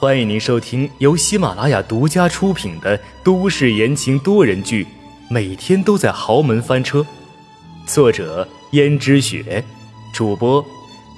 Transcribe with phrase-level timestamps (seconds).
[0.00, 4.84] 欢迎您收听由喜马拉雅独家出品的都市言情多人剧
[5.28, 7.00] 《每天都在豪门翻车》，
[7.84, 9.64] 作者：胭脂雪，
[10.14, 10.64] 主播：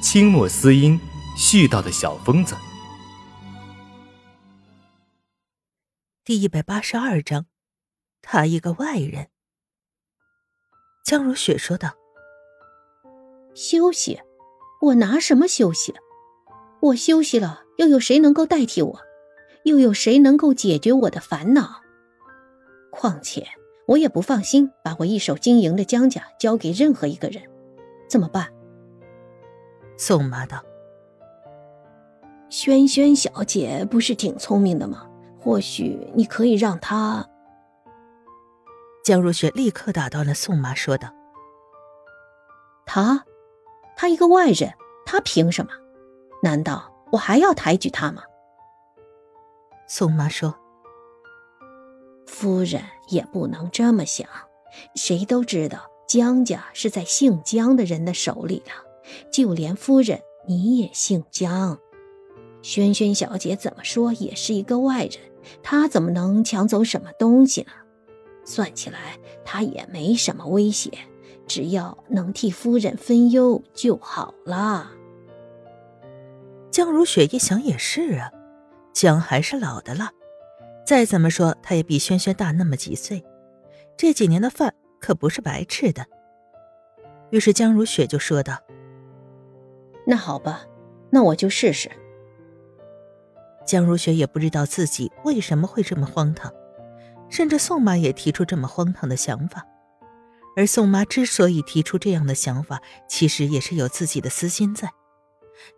[0.01, 0.99] 清墨思音，
[1.37, 2.57] 絮叨的小疯子。
[6.25, 7.45] 第一百八十二章，
[8.23, 9.29] 他一个外人。
[11.05, 11.91] 江如雪说道
[13.55, 14.19] ：“休息。”
[14.81, 15.95] 我拿什么休息？
[16.81, 19.01] 我休息了，又有谁能够代替我？
[19.63, 21.81] 又有谁能够解决我的烦恼？
[22.91, 23.47] 况且
[23.87, 27.43] 我也不放心把我一手经营的江家交给任何一个人，
[28.07, 28.53] 怎么办？
[29.97, 30.63] 宋妈道
[32.51, 35.09] ：“萱萱小姐不是挺聪明的吗？
[35.39, 37.27] 或许你可以让她。”
[39.03, 41.09] 江如雪立刻打断了宋妈，说道
[42.85, 43.25] ：“她。”
[43.97, 44.71] 他一个外人，
[45.07, 45.71] 他凭什么？
[46.43, 48.23] 难道我还要抬举他吗？
[49.89, 50.55] 宋妈说
[52.27, 54.29] ：“夫人也不能这么想。
[54.95, 58.71] 谁都知道江家是在姓江的人的手里的，
[59.33, 61.79] 就连夫人你也姓江。
[62.63, 65.19] 轩轩小姐怎么说也是一个外人，
[65.63, 67.73] 她怎么能抢走什么东西呢？
[68.45, 70.91] 算起来，她也没什么威胁。”
[71.49, 74.93] 只要能替夫人分忧就好了。
[76.71, 78.31] 江如雪一想也是啊，
[78.93, 80.13] 姜还是老的辣，
[80.87, 83.25] 再怎么说他也比轩轩大那么几岁，
[83.97, 86.07] 这几年的饭可不是白吃的。
[87.31, 88.57] 于是江如雪就说道
[90.07, 90.65] ：“那好吧，
[91.11, 91.91] 那我就试试。”
[93.67, 96.53] 江如雪也不知道自己为什么会这么荒唐，
[97.29, 99.67] 甚至宋妈也提出这么荒唐的想法。
[100.57, 104.89] 而宋妈之所以提出这样的想法，其实也是有自己的私心在。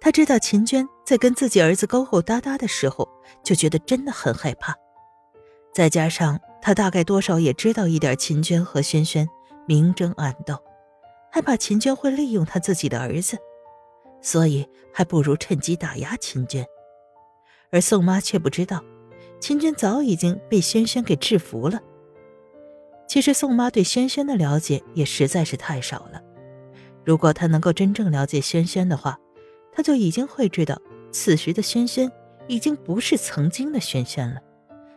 [0.01, 3.09] 她知道秦娟在跟自己儿子勾勾搭搭的时候，
[3.43, 4.75] 就觉得真的很害怕。
[5.73, 9.29] 再加上她大概多少也知道一点秦娟和轩轩
[9.67, 10.57] 明争暗斗，
[11.31, 13.39] 害怕秦娟会利用她自己的儿子，
[14.21, 16.67] 所以还不如趁机打压秦娟。
[17.71, 18.85] 而宋妈却不知道，
[19.41, 21.81] 秦娟早已经被轩轩给制服了。
[23.09, 26.21] 其实宋妈对轩轩的了解也实在是太少了。
[27.05, 29.19] 如果她能够真正了解轩轩的话，
[29.73, 32.11] 她就已经会知道，此时的轩轩
[32.47, 34.41] 已经不是曾经的轩轩了。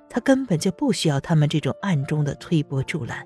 [0.09, 3.25] 他根本就不需要他们这种暗中的推波助澜。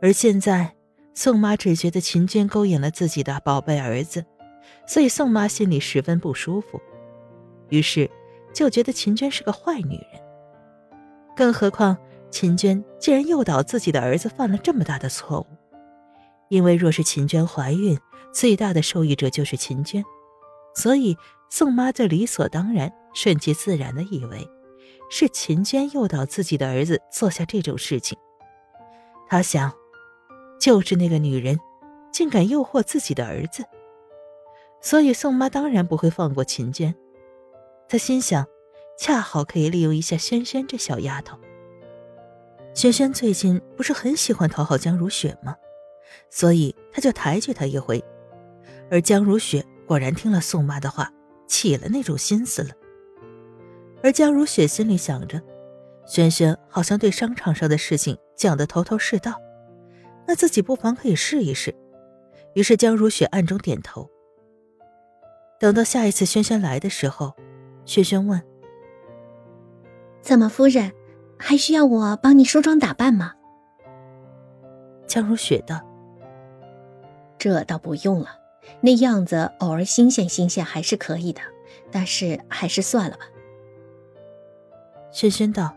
[0.00, 0.74] 而现在，
[1.14, 4.24] 宋妈只觉得秦娟勾引了自己的宝贝儿子，
[4.86, 6.80] 所以宋妈心里十分不舒服，
[7.68, 8.08] 于是
[8.54, 10.20] 就觉得秦娟是个坏女人。
[11.36, 11.96] 更何况。
[12.30, 15.46] 秦娟竟然诱导自己的儿子犯了这么大的错误，
[16.48, 17.98] 因为若是秦娟怀孕，
[18.32, 20.04] 最大的受益者就是秦娟，
[20.74, 21.16] 所以
[21.50, 24.48] 宋妈就理所当然、顺其自然的以为
[25.10, 28.18] 是秦娟诱导自己的儿子做下这种事情。
[29.28, 29.72] 她想，
[30.60, 31.58] 就是那个女人，
[32.12, 33.64] 竟敢诱惑自己的儿子，
[34.80, 36.94] 所以宋妈当然不会放过秦娟。
[37.88, 38.46] 她心想，
[38.98, 41.38] 恰好可以利用一下轩轩这小丫头。
[42.74, 45.56] 轩轩最近不是很喜欢讨好江如雪吗？
[46.30, 48.02] 所以他就抬举她一回，
[48.90, 51.12] 而江如雪果然听了宋妈的话，
[51.46, 52.70] 起了那种心思了。
[54.02, 55.42] 而江如雪心里想着，
[56.06, 59.40] 轩轩好像对商场上的事情讲得头头是道，
[60.26, 61.74] 那自己不妨可以试一试。
[62.54, 64.08] 于是江如雪暗中点头。
[65.60, 67.34] 等到下一次轩轩来的时候，
[67.84, 68.40] 轩轩问
[70.22, 70.92] ：“怎么，夫人？”
[71.40, 73.32] 还需要我帮你梳妆打扮吗？
[75.06, 75.80] 江如雪道
[77.38, 78.38] ：“这倒不用了，
[78.80, 81.40] 那样子偶尔新鲜新鲜还是可以的，
[81.90, 83.24] 但是还是算了吧。”
[85.10, 85.74] 轩轩道：“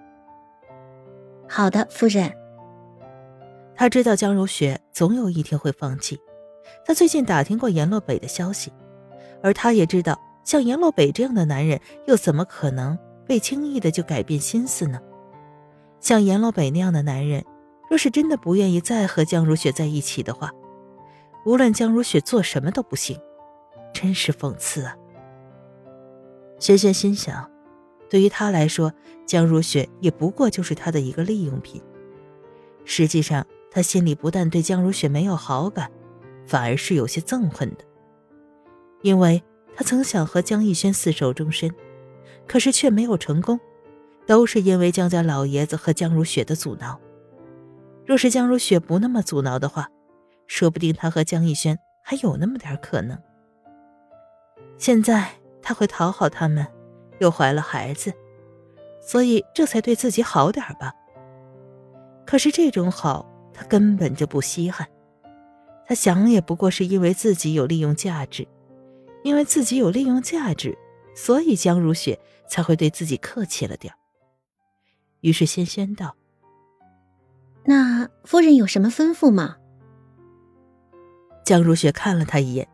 [1.47, 2.31] 好的，夫人。”
[3.75, 6.19] 他知道江如雪总有一天会放弃。
[6.85, 8.71] 他最近打听过阎洛北的消息，
[9.41, 15.00] 而他也知道，像阎洛北这样的男人，又怎么可能被轻易的就改变心思呢？
[16.00, 17.44] 像阎洛北那样的男人，
[17.89, 20.51] 若是真的不愿意再和江如雪在一起的话，
[21.43, 23.19] 无论江如雪做什么都不行，
[23.93, 24.95] 真是讽刺啊！
[26.59, 27.49] 轩轩心想，
[28.09, 28.93] 对于他来说，
[29.25, 31.81] 江如雪也不过就是他的一个利用品。
[32.85, 35.89] 实际上，他心里不但对江如雪没有好感，
[36.45, 37.83] 反而是有些憎恨的，
[39.01, 39.41] 因为
[39.75, 41.73] 他曾想和江逸轩厮守终身，
[42.47, 43.59] 可是却没有成功。
[44.27, 46.97] 都是因为江家老爷子和江如雪的阻挠。
[48.05, 49.89] 若是江如雪不那么阻挠的话，
[50.53, 53.18] 说不定他和江逸轩还有那么点可能。
[54.77, 55.31] 现在
[55.62, 56.68] 他会讨好他们，
[57.19, 58.13] 又怀了孩子，
[59.01, 60.94] 所以这才对自己好点吧。
[62.25, 64.86] 可是这种好，他根本就不稀罕。
[65.88, 68.45] 他想也不过是因为自己有利用价值，
[69.24, 70.77] 因为自己有利用价值，
[71.15, 72.19] 所以江如雪
[72.50, 73.94] 才会对自己客气了点
[75.21, 76.18] 于是轩轩道
[77.63, 79.56] ：“那夫人有什么吩咐吗？”
[81.43, 82.67] 江如雪看了他一眼，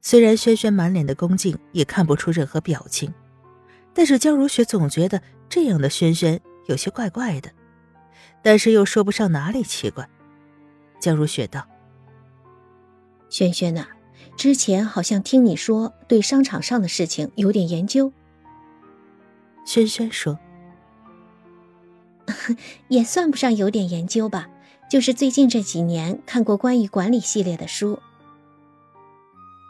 [0.00, 3.12] 虽然轩轩满脸的恭敬，也看不出任何表情，
[3.92, 7.50] 但是江如雪总觉得这样的轩轩有些怪怪的，
[8.42, 10.08] 但是又说不上哪里奇怪。
[10.98, 11.66] 江如雪道
[13.28, 13.86] ：“轩轩呐，
[14.36, 18.12] 之前好像听你说对商场上的事情有点研究。”
[19.66, 20.38] 轩轩说：
[22.88, 24.48] “也算不上有点研究吧。”
[24.92, 27.98] 就是最近这几年看过关于管理系列的书，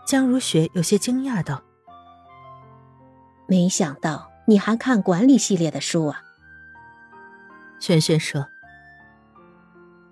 [0.04, 1.62] 江如雪有些惊讶道
[3.46, 6.24] ：“没想到你还看管理系列的书啊。”
[7.78, 8.48] 轩轩说：“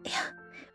[0.06, 0.18] 哎呀，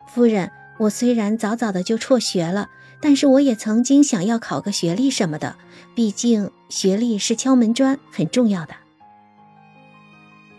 [0.10, 2.68] 夫人，我虽然早早的就辍学了，
[3.00, 5.56] 但是我也曾经想要考个学历什么的，
[5.96, 8.76] 毕竟学历是敲门砖，很重要的。”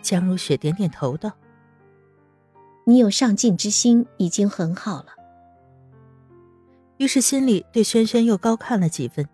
[0.01, 1.31] 江如雪点点头道。
[2.89, 5.07] 你有上进之心已经很好了。
[6.95, 9.27] 于是心里对轩轩又高看了几分。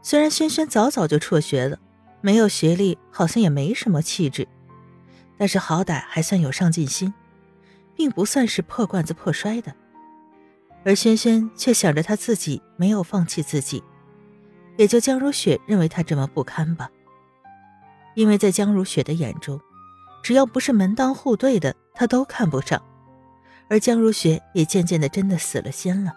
[0.00, 1.78] 虽然轩轩早早就辍学了，
[2.22, 4.48] 没有学历，好像也没什么气质，
[5.36, 7.12] 但是好歹还算有上进心，
[7.94, 9.74] 并不算是破罐子破摔的。
[10.86, 13.84] 而轩轩却想着他自己没有放弃自己，
[14.78, 16.90] 也就江如雪认为他这么不堪吧。
[18.14, 19.60] 因为在江如雪的眼中，
[20.22, 21.76] 只要不是门当户对的。
[21.94, 22.82] 他都看不上，
[23.68, 26.14] 而江如雪也渐渐的真的死了心了。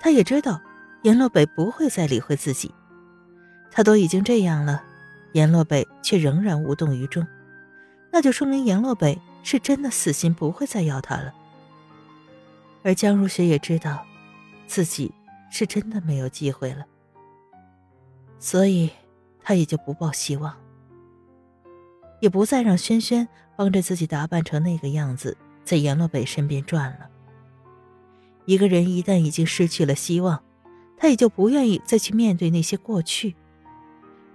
[0.00, 0.60] 他也知道
[1.02, 2.72] 阎洛北不会再理会自己，
[3.70, 4.82] 他都已经这样了，
[5.32, 7.26] 阎洛北却仍然无动于衷，
[8.10, 11.34] 那就说明阎洛北是真的死心，不会再要他了。
[12.84, 14.04] 而江如雪也知道，
[14.66, 15.12] 自己
[15.50, 16.84] 是真的没有机会了，
[18.38, 18.90] 所以
[19.42, 20.56] 他也就不抱希望。
[22.22, 23.26] 也不再让轩轩
[23.56, 27.10] 帮着自己打扮成那个样子，在阎洛北身边转了。
[28.46, 30.40] 一个人一旦已经失去了希望，
[30.96, 33.34] 他也就不愿意再去面对那些过去。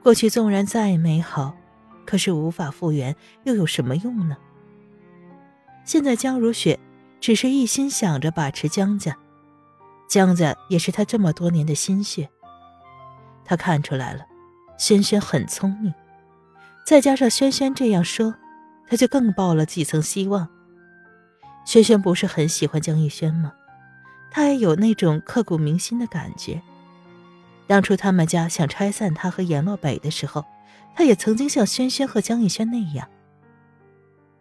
[0.04, 1.56] 过去纵然再美好，
[2.06, 4.36] 可是无法复原，又有什么用呢？
[5.86, 6.78] 现在江如雪
[7.22, 9.18] 只是一心想着把持江家，
[10.10, 12.30] 江家也是他这么多年的心血。
[13.45, 14.25] 他看出来了，
[14.78, 15.94] 轩轩很聪明。
[16.88, 18.34] 再加上轩轩这样说，
[18.88, 20.48] 他就更抱了几层希望。
[21.66, 23.51] 轩轩不是很喜欢江逸轩吗？
[24.31, 26.62] 他也有那种刻骨铭心的感觉。
[27.68, 30.45] 当初他们家想拆散他和阎洛北的时候，
[30.95, 33.06] 他也曾经像轩轩和江逸轩那样。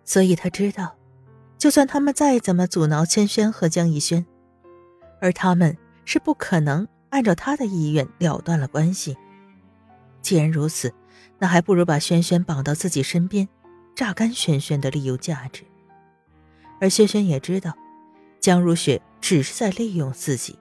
[0.05, 0.95] 所以他知道，
[1.59, 4.25] 就算他们再怎么阻挠轩轩和江逸轩，
[5.21, 9.17] 而他们是不可能按照他的意愿了断了关系。
[10.23, 10.95] 既然如此。
[11.39, 13.49] 那还不如把轩轩绑到自己身边，
[13.95, 15.65] 榨干轩轩的利用价值。
[16.81, 17.77] 而轩轩也知道，
[18.41, 20.59] 江如雪只是在利用自己，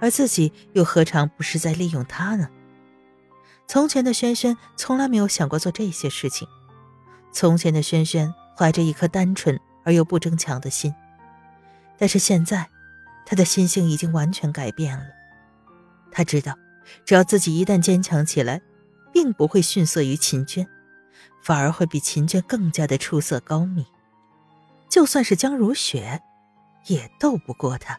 [0.00, 2.48] 而自己又何尝不是在利用他呢？
[3.66, 6.48] 从前的轩轩从来没有想过做这些事情。
[7.30, 10.94] 从前的轩轩怀着一颗单纯而又不争强的心，
[11.98, 12.68] 但是现在，
[13.26, 15.04] 他的心性已经完全改变了。
[16.10, 16.56] 他知道，
[17.04, 18.62] 只要自己一旦坚强起来。
[19.20, 20.64] 并不会逊色于秦娟，
[21.42, 23.84] 反而会比秦娟更加的出色高明。
[24.88, 26.22] 就算是江如雪，
[26.86, 27.98] 也斗不过他。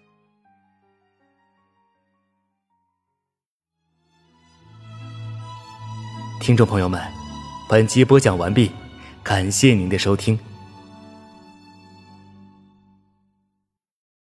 [6.40, 7.02] 听众朋友们，
[7.68, 8.72] 本集播讲完毕，
[9.22, 10.40] 感谢您的收听。